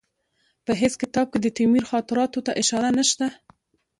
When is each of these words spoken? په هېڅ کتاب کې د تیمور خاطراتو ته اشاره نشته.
په 0.65 0.71
هېڅ 0.81 0.93
کتاب 1.01 1.27
کې 1.31 1.39
د 1.41 1.47
تیمور 1.57 1.83
خاطراتو 1.91 2.39
ته 2.45 2.51
اشاره 2.61 2.89
نشته. 2.97 3.25